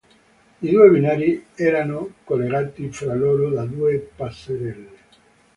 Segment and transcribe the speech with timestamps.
[0.61, 4.89] I due binari erano collegati fra loro da due passerelle.